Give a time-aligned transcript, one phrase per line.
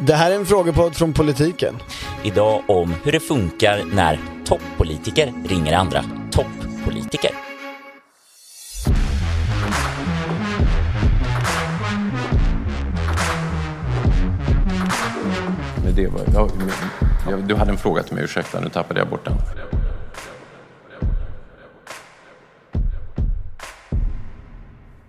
[0.00, 1.74] Det här är en frågepodd från politiken.
[2.24, 7.30] Idag om hur det funkar när toppolitiker ringer andra toppolitiker.
[15.84, 19.00] Men det var, ja, men- ja, du hade en fråga till mig, ursäkta, nu tappade
[19.00, 19.34] jag bort den.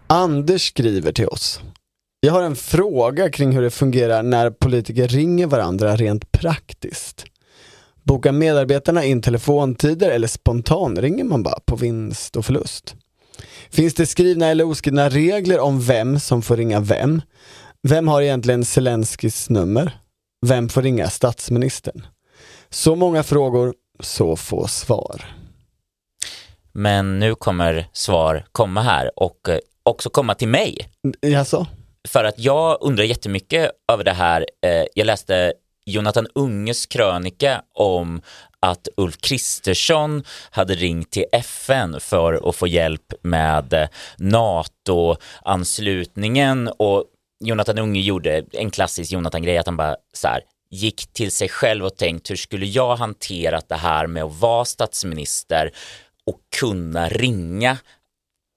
[0.07, 1.61] Anders skriver till oss.
[2.21, 7.25] Jag har en fråga kring hur det fungerar när politiker ringer varandra rent praktiskt.
[8.03, 12.95] Bokar medarbetarna in telefontider eller spontanringer man bara på vinst och förlust?
[13.69, 17.21] Finns det skrivna eller oskrivna regler om vem som får ringa vem?
[17.87, 19.99] Vem har egentligen Zelenskyjs nummer?
[20.45, 22.05] Vem får ringa statsministern?
[22.69, 25.25] Så många frågor, så få svar.
[26.71, 30.89] Men nu kommer svar komma här och eh, också komma till mig.
[31.21, 31.67] Jaså?
[32.07, 34.45] För att jag undrar jättemycket över det här.
[34.65, 35.53] Eh, Jag läste
[35.85, 38.21] Jonathan Unges krönika om
[38.59, 43.87] att Ulf Kristersson hade ringt till FN för att få hjälp med eh,
[44.17, 47.03] NATO-anslutningen och
[47.45, 51.85] Jonathan Unge gjorde en klassisk Jonathan-grej att han bara så här, gick till sig själv
[51.85, 55.71] och tänkt hur skulle jag hanterat det här med att vara statsminister
[56.25, 57.77] och kunna ringa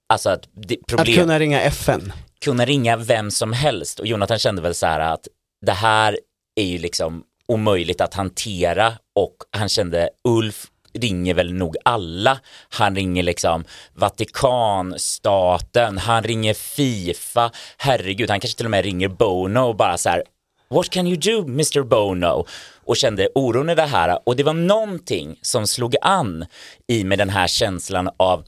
[0.09, 2.13] Alltså att det, Att problem, kunna ringa FN?
[2.43, 3.99] Kunna ringa vem som helst.
[3.99, 5.27] Och Jonathan kände väl så här att
[5.65, 6.19] det här
[6.55, 8.93] är ju liksom omöjligt att hantera.
[9.15, 12.39] Och han kände Ulf ringer väl nog alla.
[12.69, 19.59] Han ringer liksom Vatikanstaten, han ringer Fifa, herregud, han kanske till och med ringer Bono
[19.59, 20.23] och bara så här
[20.69, 22.45] What can you do Mr Bono?
[22.85, 24.19] Och kände oron i det här.
[24.25, 26.45] Och det var någonting som slog an
[26.87, 28.43] i med den här känslan av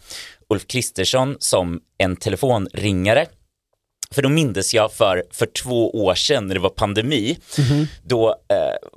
[0.49, 3.25] Ulf Kristersson som en telefonringare
[4.11, 7.37] för då mindes jag för, för två år sedan när det var pandemi,
[8.03, 8.89] då eh,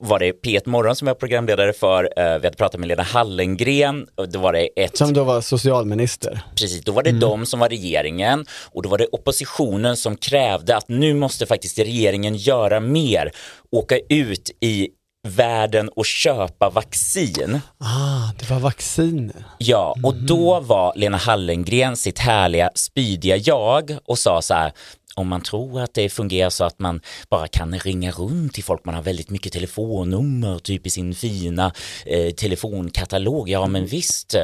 [0.00, 3.02] var det P1 Morgon som jag var programledare för, eh, vi hade pratat med Lena
[3.02, 6.40] Hallengren, då var det ett Som då var socialminister.
[6.56, 10.76] Precis, då var det de som var regeringen och då var det oppositionen som krävde
[10.76, 13.32] att nu måste faktiskt regeringen göra mer,
[13.72, 14.88] åka ut i
[15.28, 17.60] världen och köpa vaccin.
[17.78, 18.13] Ah,
[18.48, 19.44] det var vacciner.
[19.58, 24.72] Ja, och då var Lena Hallengren sitt härliga, spydiga jag och sa så här,
[25.14, 27.00] om man tror att det fungerar så att man
[27.30, 31.72] bara kan ringa runt till folk, man har väldigt mycket telefonnummer typ i sin fina
[32.06, 34.34] eh, telefonkatalog, ja men visst,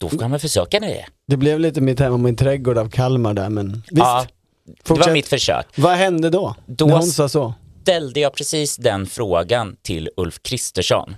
[0.00, 1.06] då får man försöka det.
[1.26, 3.86] Det blev lite mitt hem och min trädgård av Kalmar där men visst.
[3.96, 4.26] Ja,
[4.66, 5.06] det Fortsätt.
[5.06, 5.66] var mitt försök.
[5.76, 6.54] Vad hände då?
[6.66, 7.54] Då När hon sa så?
[7.82, 11.14] Ställde jag precis den frågan till Ulf Kristersson.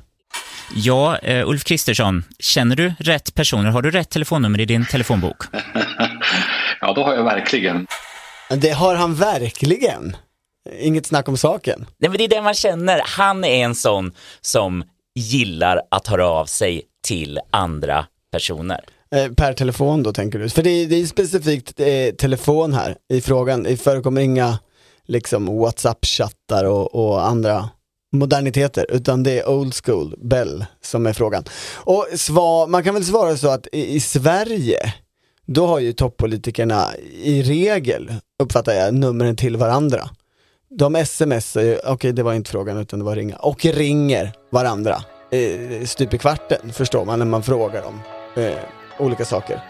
[0.75, 3.71] Ja, eh, Ulf Kristersson, känner du rätt personer?
[3.71, 5.43] Har du rätt telefonnummer i din telefonbok?
[6.84, 7.87] Ja, då har jag verkligen.
[8.50, 10.16] Det har han verkligen.
[10.81, 11.87] Inget snack om saken.
[11.99, 14.84] Nej men det är det man känner, han är en sån som
[15.15, 18.81] gillar att höra av sig till andra personer.
[19.15, 20.49] Eh, per telefon då tänker du?
[20.49, 23.62] För det är, det är specifikt eh, telefon här i frågan.
[23.62, 24.59] Det förekommer inga
[25.06, 27.69] liksom WhatsApp-chattar och, och andra
[28.12, 31.44] moderniteter, utan det är old school, Bell, som är frågan.
[31.76, 34.94] Och svar, man kan väl svara så att i, i Sverige,
[35.46, 36.88] då har ju toppolitikerna
[37.22, 40.10] i regel, uppfattar jag, numren till varandra.
[40.78, 45.04] De smsar ju, okej det var inte frågan utan det var ringa, och ringer varandra.
[45.30, 48.00] Eh, stup i kvarten förstår man när man frågar om
[48.36, 48.52] eh,
[48.98, 49.60] olika saker.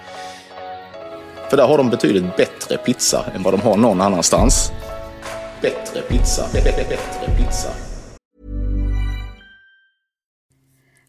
[1.50, 4.72] För där har de betydligt bättre pizza än vad de har någon annanstans.
[5.62, 7.91] Bättre pizza, bättre pizza.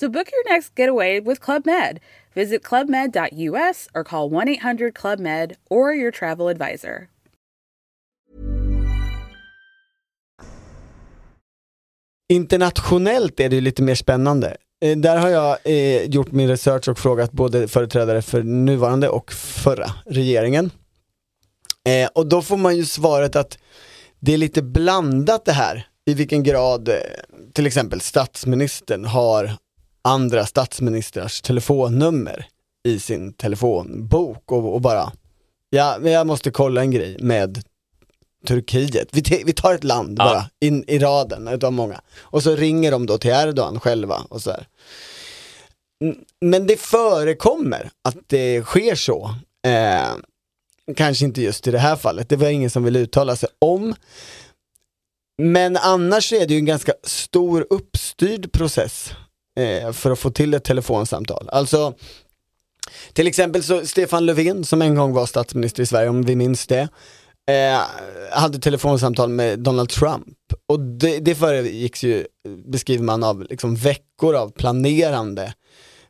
[0.00, 2.00] So book your next getaway with Club Med.
[2.34, 7.08] Visit clubmed.us or call 1 800 Club Med or your travel advisor.
[12.28, 14.56] Internationellt är det ju lite mer spännande.
[14.80, 19.32] Eh, där har jag eh, gjort min research och frågat både företrädare för nuvarande och
[19.32, 20.70] förra regeringen.
[21.88, 23.58] Eh, och då får man ju svaret att
[24.20, 26.94] det är lite blandat det här, i vilken grad eh,
[27.52, 29.50] till exempel statsministern har
[30.02, 32.46] andra statsministrars telefonnummer
[32.88, 35.12] i sin telefonbok och, och bara,
[35.70, 37.62] ja, jag måste kolla en grej med
[38.46, 39.08] Turkiet.
[39.12, 40.24] Vi, vi tar ett land Ja.
[40.24, 42.00] bara, in, i raden utav många.
[42.20, 44.66] Och så ringer de då till Erdogan själva och så här.
[46.40, 49.34] Men det förekommer att det sker så.
[49.66, 50.14] Eh,
[50.96, 53.94] kanske inte just i det här fallet, det var ingen som ville uttala sig om.
[55.42, 59.10] Men annars är det ju en ganska stor uppstyrd process
[59.58, 61.48] eh, för att få till ett telefonsamtal.
[61.52, 61.94] Alltså,
[63.12, 66.66] till exempel så Stefan Löfven som en gång var statsminister i Sverige, om vi minns
[66.66, 66.88] det,
[67.48, 67.80] eh,
[68.30, 70.36] hade telefonsamtal med Donald Trump.
[70.66, 72.26] Och det, det föregicks ju,
[72.66, 75.54] beskriver man av liksom veckor av planerande.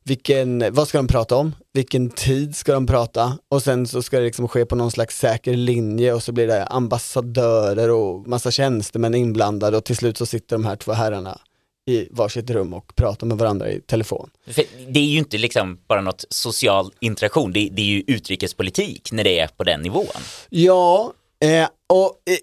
[0.04, 1.54] Vilken, vad ska de prata om?
[1.72, 3.38] Vilken tid ska de prata?
[3.48, 6.46] Och sen så ska det liksom ske på någon slags säker linje och så blir
[6.46, 11.38] det ambassadörer och massa tjänstemän inblandade och till slut så sitter de här två herrarna
[11.88, 14.30] i varsitt rum och pratar med varandra i telefon.
[14.46, 19.12] För det är ju inte liksom bara något social interaktion, det, det är ju utrikespolitik
[19.12, 20.06] när det är på den nivån.
[20.48, 22.36] Ja, eh, och eh,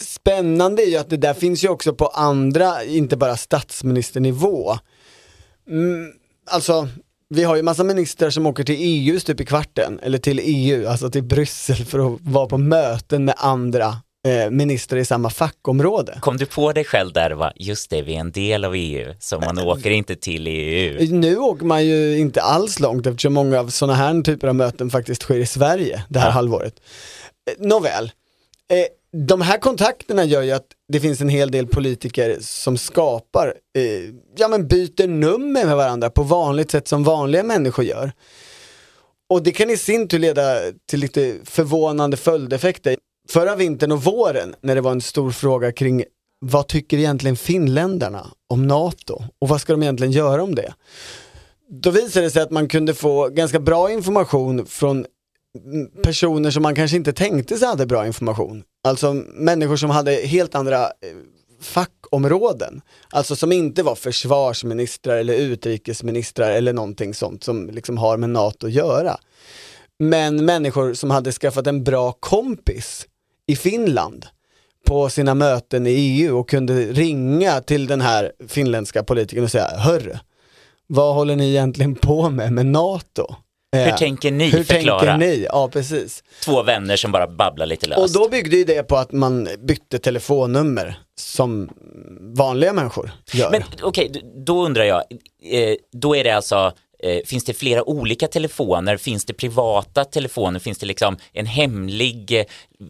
[0.00, 4.78] spännande är ju att det där finns ju också på andra, inte bara statsministernivå.
[5.68, 6.12] Mm,
[6.46, 6.88] alltså,
[7.28, 10.88] vi har ju massa ministrar som åker till EU stup i kvarten, eller till EU,
[10.88, 13.96] alltså till Bryssel för att vara på möten med andra
[14.28, 16.18] eh, ministrar i samma fackområde.
[16.20, 17.52] Kom du på dig själv där, va?
[17.56, 21.06] just det, vi är en del av EU, så man åker inte till EU.
[21.14, 24.90] Nu åker man ju inte alls långt eftersom många av sådana här typer av möten
[24.90, 26.32] faktiskt sker i Sverige det här Ja.
[26.32, 26.74] halvåret.
[27.50, 28.04] Eh, Nåväl,
[28.72, 28.86] eh,
[29.26, 34.14] de här kontakterna gör ju att det finns en hel del politiker som skapar, eh,
[34.36, 38.12] ja men byter nummer med varandra på vanligt sätt som vanliga människor gör.
[39.30, 40.58] Och det kan i sin tur leda
[40.90, 42.96] till lite förvånande följdeffekter.
[43.30, 46.04] Förra vintern och våren när det var en stor fråga kring
[46.40, 50.74] vad tycker egentligen finländarna om NATO och vad ska de egentligen göra om det?
[51.68, 55.06] Då visade det sig att man kunde få ganska bra information från
[56.02, 58.62] personer som man kanske inte tänkte sig hade bra information.
[58.84, 60.90] Alltså människor som hade helt andra eh,
[61.60, 62.80] fackområden.
[63.10, 68.66] Alltså som inte var försvarsministrar eller utrikesministrar eller någonting sånt som liksom har med NATO
[68.66, 69.18] att göra.
[69.98, 73.06] Men människor som hade skaffat en bra kompis
[73.50, 74.26] i Finland
[74.86, 79.68] på sina möten i EU och kunde ringa till den här finländska politikern och säga
[79.76, 80.14] Hörru,
[80.86, 83.34] vad håller ni egentligen på med med NATO?
[83.72, 85.00] Hur Eh, tänker ni Hur förklara?
[85.00, 85.44] tänker ni?
[85.48, 86.24] Ja, precis.
[86.44, 88.00] Två vänner som bara babblar lite löst.
[88.16, 91.70] Och då byggde ju det på att man bytte telefonnummer som
[92.20, 93.50] vanliga människor gör.
[93.50, 95.02] Men okej, d- då undrar jag,
[95.52, 98.96] eh, då är det alltså, eh, finns det flera olika telefoner?
[98.96, 100.60] Finns det privata telefoner?
[100.60, 102.44] Finns det liksom en hemlig eh,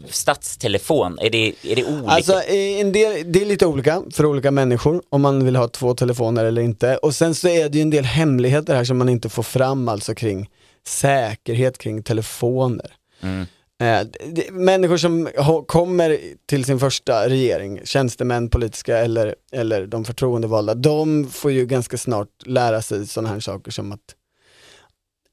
[0.09, 1.19] stadstelefon?
[1.19, 2.11] Är det, är det olika?
[2.11, 5.69] Alltså eh, en del, det är lite olika för olika människor om man vill ha
[5.69, 6.97] två telefoner eller inte.
[6.97, 9.89] Och sen så är det ju en del hemligheter här som man inte får fram
[9.89, 10.49] alltså kring
[10.87, 12.93] säkerhet kring telefoner.
[13.23, 13.47] Mm.
[13.81, 15.29] Eh, det, människor som
[15.67, 21.99] kommer till sin första regering, tjänstemän, politiska eller, eller de förtroendevalda, de får ju ganska
[21.99, 24.15] snart lära sig sådana här saker som att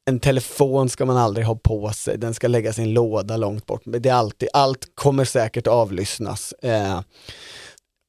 [0.06, 3.66] en telefon ska man aldrig ha på sig, den ska läggas i en låda långt
[3.66, 3.86] bort.
[3.86, 6.52] Men det är alltid, allt kommer säkert avlyssnas.
[6.52, 7.02] Eh,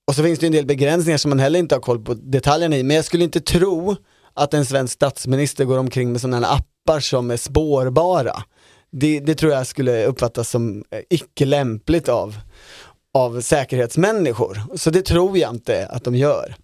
[0.06, 2.76] och så finns det en del begränsningar som man heller inte har koll på detaljerna
[2.76, 3.96] i, men jag skulle inte tro
[4.34, 8.42] att en svensk statsminister går omkring med sådana här appar som är spårbara.
[8.90, 12.36] Det, det tror jag skulle uppfattas som eh, icke lämpligt av,
[13.14, 14.62] av säkerhetsmänniskor.
[14.74, 16.56] Så det tror jag inte att de gör.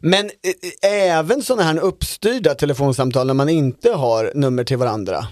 [0.00, 5.26] Men eh, eh, även sådana här uppstyrda telefonsamtal när man inte har nummer till varandra.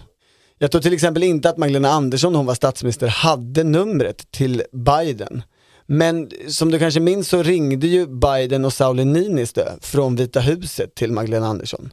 [0.59, 5.43] Jag tror till exempel inte att Magdalena Andersson, hon var statsminister, hade numret till Biden.
[5.87, 10.95] Men som du kanske minns så ringde ju Biden och Sauli Niinistö från Vita huset
[10.95, 11.93] till Magdalena Andersson.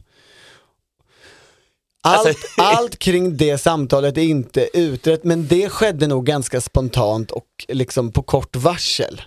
[2.02, 7.30] Allt, Alltså- allt kring det samtalet är inte utrett men det skedde nog ganska spontant
[7.30, 9.22] och liksom på kort varsel.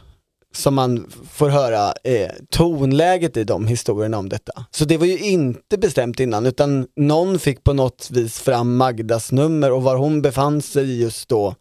[0.55, 4.65] Som man får höra eh, tonläget i de historierna om detta.
[4.71, 9.31] Så det var ju inte bestämt innan utan någon fick på något vis fram Magdas
[9.31, 11.55] nummer och var hon befann sig just då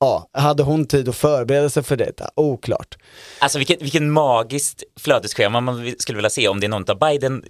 [0.00, 2.30] Ja, hade hon tid att förbereda sig för detta?
[2.36, 2.98] Oklart.
[3.38, 7.44] Alltså vilket, vilken magiskt flödesschema man skulle vilja se om det är någon av Biden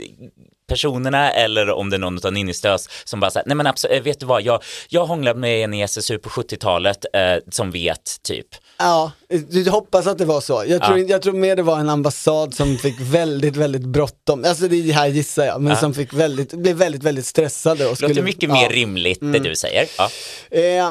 [0.67, 4.21] personerna eller om det är någon av Ninnistös som bara säger, nej men absolut, vet
[4.21, 8.47] du vad, jag, jag hånglade med en i SSU på 70-talet eh, som vet typ.
[8.79, 9.13] Ja,
[9.51, 10.65] du hoppas att det var så.
[10.67, 11.05] Jag tror, Ja.
[11.09, 14.45] jag tror mer det var en ambassad som fick väldigt, väldigt bråttom.
[14.45, 15.77] Alltså det här gissar jag, men Ja.
[15.79, 17.85] som fick väldigt, blev väldigt, väldigt stressade.
[17.85, 18.55] Och Det skulle, låter mycket ja.
[18.55, 19.89] mer rimligt det du säger.
[19.99, 20.11] Ja.
[20.59, 20.91] Eh,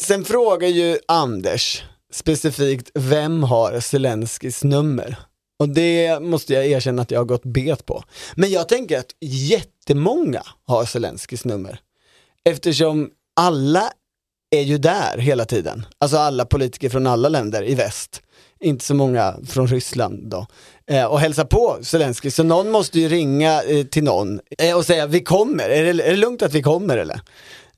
[0.00, 1.82] sen frågar ju Anders
[2.12, 5.16] specifikt, vem har Zelenskis nummer?
[5.58, 8.04] Och det måste jag erkänna att jag har gått bet på.
[8.34, 11.80] Men jag tänker att jättemånga har Zelenskis nummer.
[12.44, 13.92] Eftersom alla
[14.50, 15.86] är ju där hela tiden.
[15.98, 18.22] Alltså alla politiker från alla länder i väst.
[18.60, 20.46] Inte så många från Ryssland då.
[20.86, 24.86] Eh, och hälsa på Zelensky, så någon måste ju ringa eh, till någon eh, och
[24.86, 27.20] säga vi kommer, är det, är det lugnt att vi kommer eller?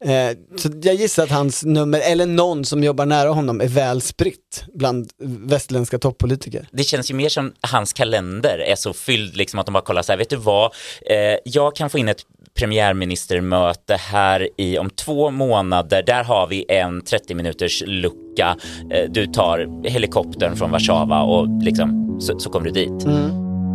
[0.00, 4.00] Eh, så jag gissar att hans nummer, eller någon som jobbar nära honom, är väl
[4.00, 6.68] spritt bland västerländska toppolitiker.
[6.72, 10.02] Det känns ju mer som hans kalender är så fylld, liksom att de bara kollar
[10.02, 10.64] så här, vet du vad,
[11.10, 12.22] eh, jag kan få in ett
[12.58, 18.56] premiärministermöte här i om två månader, där har vi en 30 minuters lucka,
[18.90, 23.06] eh, du tar helikoptern från Warszawa och liksom, så, så kommer du dit.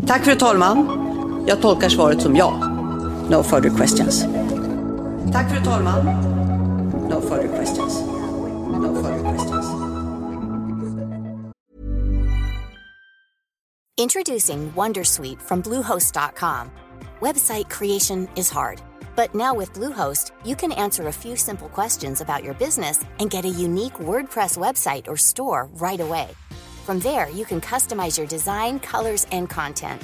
[0.07, 1.07] Tack fru talman.
[1.47, 2.51] Jag tolkar svaret som ja.
[3.29, 4.25] No further questions.
[5.29, 7.07] Tack fru talman.
[7.07, 8.01] No further questions.
[8.01, 9.65] No further questions.
[13.97, 16.71] Introducing Wondersuite from Bluehost.com.
[17.19, 18.81] Website creation is hard,
[19.15, 23.29] but now with Bluehost, you can answer a few simple questions about your business and
[23.29, 26.29] get a unique WordPress website or store right away.
[26.83, 30.01] From there, you can customize your design, colors, and content.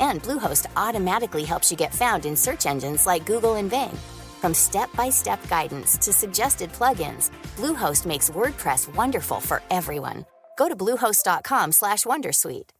[0.00, 3.96] And Bluehost automatically helps you get found in search engines like Google and Bing.
[4.44, 10.24] From step-by-step guidance to suggested plugins, Bluehost makes WordPress wonderful for everyone.
[10.58, 12.70] Go to bluehost.com/wondersuite.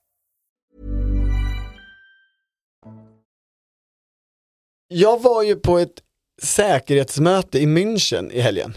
[4.88, 6.02] Jag var ju på ett
[6.42, 8.74] säkerhetsmöte i München i helgen.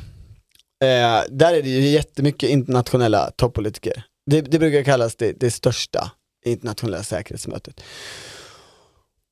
[0.83, 4.03] Eh, där är det ju jättemycket internationella toppolitiker.
[4.25, 6.11] Det, det brukar kallas det, det största
[6.45, 7.81] internationella säkerhetsmötet.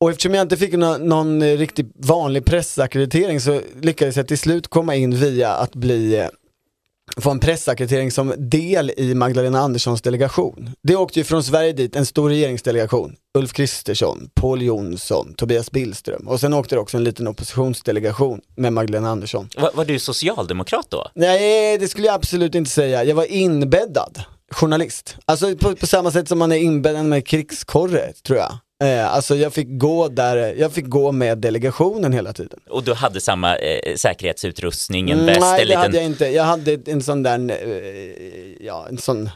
[0.02, 4.68] Och eftersom jag inte fick någon, någon riktigt vanlig pressackreditering så lyckades jag till slut
[4.68, 6.28] komma in via att bli eh,
[7.18, 10.70] få en pressackreditering som del i Magdalena Anderssons delegation.
[10.82, 13.16] Det åkte ju från Sverige dit en stor regeringsdelegation.
[13.38, 18.74] Ulf Kristersson, Paul Jonsson, Tobias Billström och sen åkte det också en liten oppositionsdelegation med
[18.74, 19.50] Magdalena Andersson.
[19.58, 21.08] Var, var du socialdemokrat då?
[21.16, 23.04] Nej, det skulle jag absolut inte säga.
[23.04, 25.18] Jag var inbäddad journalist.
[25.26, 28.58] Alltså på, på samma sätt som man är inbäddad med krigskorre, tror jag.
[28.84, 32.60] Eh, alltså jag fick gå där, jag fick gå med delegationen hela tiden.
[32.70, 35.82] Och du hade samma eh, säkerhetsutrustning, en väst, Mm, Nej, det liten...
[35.82, 36.26] hade jag inte.
[36.28, 39.30] Jag hade en sån där, eh, ja en sån,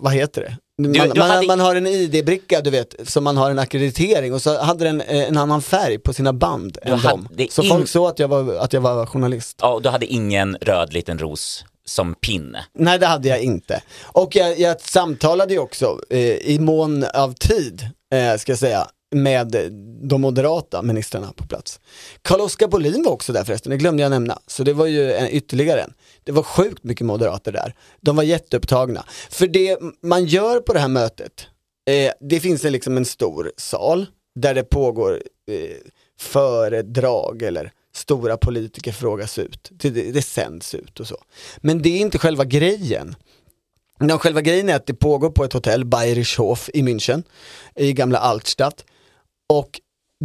[0.00, 0.56] vad heter det?
[0.82, 4.34] Man, du man, hade- man har en ID-bricka du vet, som man har en akkreditering
[4.34, 7.28] och så hade den eh, en annan färg på sina band än hade dem.
[7.50, 9.58] Så in- folk såg att jag var, att jag var journalist.
[9.60, 12.64] Ja, och du hade ingen röd liten ros som pinne.
[12.78, 13.82] Nej det hade jag inte.
[14.02, 18.88] Och jag, jag samtalade ju också eh, i mån av tid, eh, ska jag säga,
[19.14, 21.80] med de moderata ministrarna på plats.
[22.22, 24.38] Carl-Oskar Bolin var också där förresten, det glömde jag nämna.
[24.46, 25.92] Så det var ju en, ytterligare en.
[26.24, 27.74] Det var sjukt mycket moderater där.
[28.00, 29.04] De var jätteupptagna.
[29.30, 31.46] För det man gör på det här mötet,
[31.90, 35.76] eh, det finns en, liksom en stor sal där det pågår eh,
[36.18, 39.68] föredrag eller stora politiker frågas ut.
[39.70, 41.16] Det, det, det sänds ut och så.
[41.58, 43.14] Men det är inte själva grejen.
[44.02, 47.22] No, själva grejen är att det pågår på ett hotell, Bayerischhof i München,
[47.76, 48.84] i gamla Altstadt.
[49.48, 49.80] Och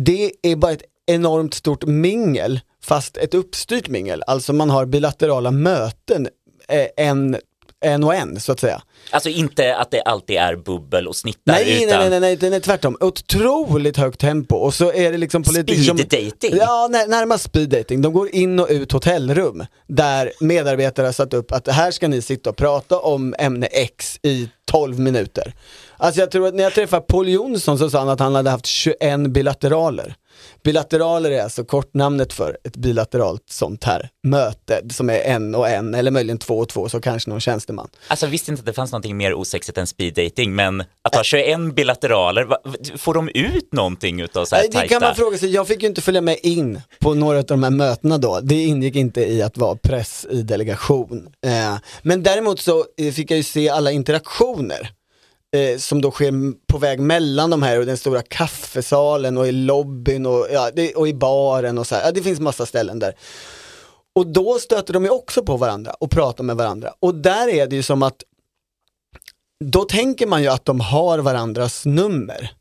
[0.06, 4.24] det är bara ett enormt stort mingel, fast ett uppstyrt mingel.
[4.28, 6.28] Alltså man har bilaterala möten,
[6.68, 7.38] eh, en,
[7.86, 8.82] en och en så att säga.
[9.12, 12.50] Alltså inte att det alltid är bubbel och snittar Nej, utan nej, nej, nej, nej,
[12.50, 12.98] nej, tvärtom.
[13.00, 16.58] Otroligt högt tempo och så är det liksom politiker speed dating.
[16.58, 18.02] Ja, när, närmast speed dating.
[18.02, 22.22] De går in och ut hotellrum där medarbetare har satt upp att här ska ni
[22.22, 25.54] sitta och prata om ämne X i 12 minuter.
[25.98, 28.50] Alltså jag tror att när jag träffade Paul Jonsson så sa han att han hade
[28.50, 30.16] haft 21 bilateraler.
[30.64, 35.96] Bilateraler är alltså kortnamnet för ett bilateralt sånt här möte som är en och en
[35.96, 37.88] eller möjligen två och två så kanske någon tjänsteman.
[38.08, 41.16] Alltså jag visste inte att det fanns någonting mer osexigt än speed dating, men att
[41.16, 42.58] ha 21 bilateraler, va-
[42.98, 45.50] får de ut någonting utav så här Nej, det kan man fråga sig.
[45.54, 48.40] Jag fick ju inte följa med in på några av de här mötena då.
[48.44, 51.28] Det ingick inte i att vara press i delegation.
[51.46, 54.90] Eh, men däremot så eh, fick jag ju se alla interaktioner
[55.58, 59.52] eh, som då sker på väg mellan de här och den stora kaffesalen och i
[59.52, 62.06] lobbyn och, ja, det, och i baren och så här.
[62.06, 63.14] Ja, det finns massa ställen där.
[64.16, 66.94] Och då stöter de ju också på varandra och pratar med varandra.
[67.00, 68.24] Och där är det ju som att
[69.66, 72.52] då tänker man ju att de har varandras nummer.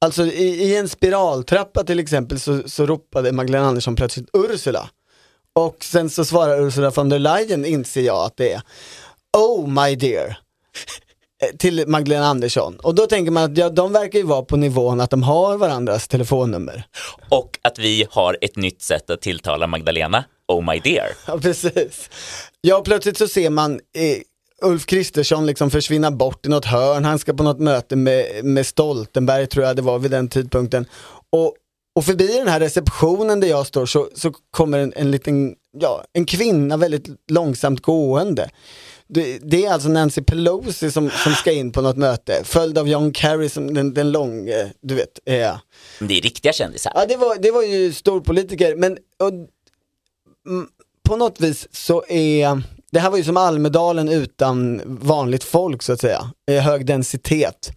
[0.00, 4.90] Alltså i, i en spiraltrappa till exempel så, så ropade Magdalena Andersson plötsligt Ursula.
[5.54, 8.62] Och sen så svarar Ursula von der Leyen, inser jag att det är
[9.36, 10.36] Oh my dear.
[11.42, 12.76] Eh, Till Magdalena Andersson.
[12.76, 15.56] Och då tänker man att ja, de verkar ju vara på nivån att de har
[15.56, 16.84] varandras telefonnummer.
[17.28, 21.06] Och att vi har ett nytt sätt att tilltala Magdalena, oh my dear.
[21.26, 22.10] Ja, precis.
[22.60, 24.18] Ja, plötsligt så ser man eh,
[24.62, 27.04] Ulf Kristersson liksom försvinna bort i något hörn.
[27.04, 30.86] Han ska på något möte med, med Stoltenberg, tror jag det var vid den tidpunkten.
[31.30, 31.54] Och,
[31.96, 36.04] och förbi den här receptionen där jag står så, så kommer en, en liten ja,
[36.12, 38.50] en kvinna väldigt långsamt gående.
[39.14, 42.88] Det, det är alltså Nancy Pelosi som, som ska in på något möte, följd av
[42.88, 45.18] John Kerry som den, den lång, eh, du vet.
[45.24, 45.56] Eh.
[45.98, 46.92] Det är riktiga kändisar.
[46.94, 49.28] Ja, det var, det var ju storpolitiker, men och,
[50.48, 50.68] mm,
[51.02, 55.92] på något vis så är, det här var ju som Almedalen utan vanligt folk så
[55.92, 57.72] att säga, hög densitet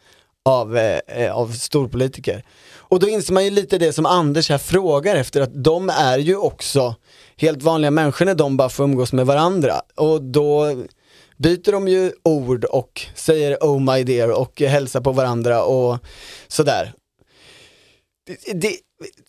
[0.46, 2.44] av, eh, eh, av storpolitiker.
[2.75, 6.18] Och då inser man ju lite det som Anders här frågar efter, att de är
[6.18, 6.96] ju också
[7.38, 9.82] helt vanliga människor när de bara får umgås med varandra.
[9.96, 10.75] Och då
[11.38, 15.98] byter de ju ord och säger oh my dear och hälsar på varandra och
[16.48, 16.94] sådär.
[18.27, 18.75] Det, det,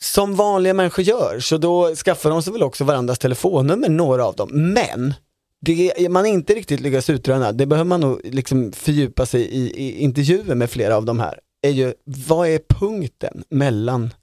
[0.01, 4.37] som vanliga människor gör, så då skaffar de sig väl också varandras telefonnummer, några av
[4.37, 4.49] dem.
[4.53, 5.15] Men
[5.61, 10.03] det man inte riktigt lyckas utröna, det behöver man nog liksom fördjupa sig i, i
[10.03, 14.15] intervjuer med flera av de här, är ju vad är punkten mellan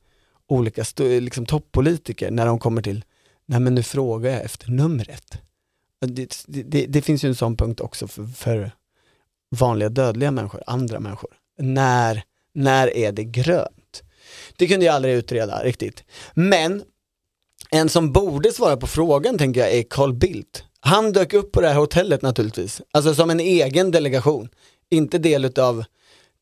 [0.48, 3.04] olika liksom, toppolitiker när de kommer till,
[3.46, 5.38] nej men nu frågar jag efter numret.
[6.08, 8.72] Det, det, det finns ju en sån punkt också för, för,
[9.56, 11.30] vanliga dödliga människor, andra människor.
[11.58, 14.04] När, när är det grönt?
[14.58, 16.04] Det kunde jag aldrig utreda riktigt.
[16.34, 16.84] Men
[17.70, 20.64] en som borde svara på frågan tänker jag är Carl Bildt.
[20.80, 24.50] Han dök upp på det här hotellet naturligtvis, alltså som en egen delegation,
[24.90, 25.84] inte del utav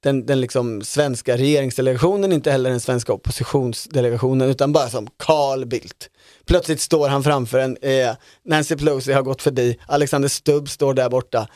[0.04, 6.10] den, den liksom svenska regeringsdelegationen, inte heller den svenska oppositionsdelegationen, utan bara som Carl Bildt.
[6.46, 8.16] Plötsligt står han framför en, eh,
[8.46, 11.48] Nancy Pelosi har gått förbi, Alexander Stubb står där borta.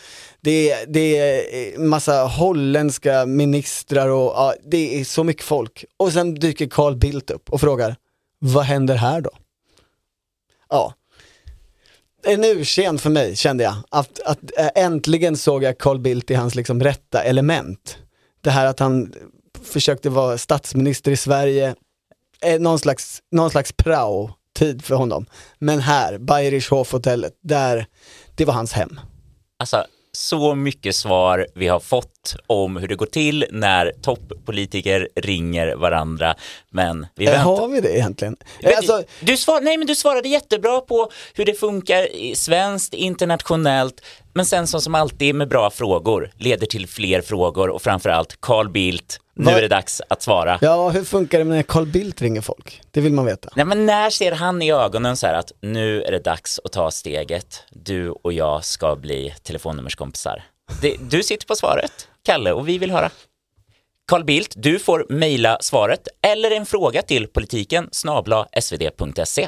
[0.42, 5.86] Det är, det är eh, massa holländska ministrar och ja, det är så mycket folk.
[5.98, 7.96] Och sen dyker Carl Bildt upp och frågar,
[8.40, 9.32] vad händer här då?
[10.70, 10.94] Ja,
[12.28, 13.76] en ursäkt för mig kände jag.
[13.90, 17.98] Att, att eh, äntligen såg jag Carl Bildt i hans liksom rätta element.
[18.46, 19.14] Det här att han
[19.64, 21.76] försökte vara statsminister i Sverige,
[22.42, 25.26] eh, någon slags, någon slags prao-tid för honom.
[25.60, 27.86] Men här, Bayerisch Hofhotellet, där,
[28.36, 29.00] det var hans hem.
[29.60, 32.15] Alltså, så mycket svar vi har fått
[32.48, 36.36] om hur det går till när toppolitiker ringer varandra.
[36.70, 37.44] Men vi väntar.
[37.44, 38.36] Har vi det egentligen?
[38.62, 39.04] Men, alltså...
[39.20, 44.02] du, svar, nej, men du svarade jättebra på hur det funkar svenskt, internationellt.
[44.34, 48.70] Men sen som, som alltid med bra frågor leder till fler frågor och framförallt Carl
[48.70, 50.60] Bildt nu är det dags att svara.
[50.62, 52.82] Ja, hur funkar det när Carl Bildt ringer folk?
[52.92, 53.50] Det vill man veta.
[53.56, 56.72] Nej, men när ser han i ögonen så här att nu är det dags att
[56.72, 57.64] ta steget.
[57.70, 60.44] Du och jag ska bli telefonnummerskompisar.
[60.82, 63.10] Det, du sitter på svaret, Kalle, och vi vill höra.
[64.08, 69.48] Carl Bildt, du får mejla svaret eller en fråga till politiken snabla svd.se.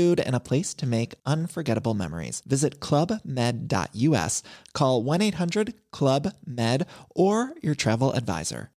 [0.01, 2.41] food, and a place to make unforgettable memories.
[2.45, 6.85] Visit clubmed.us, call 1 800 Club Med,
[7.15, 8.69] or your travel advisor.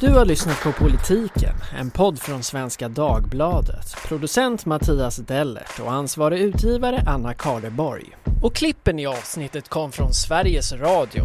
[0.00, 3.94] Du har lyssnat på Politiken, en podd från Svenska Dagbladet.
[4.08, 8.16] Producent Mattias Dellert och ansvarig utgivare Anna Karleborg.
[8.42, 11.24] Och klippen i avsnittet kom från Sveriges Radio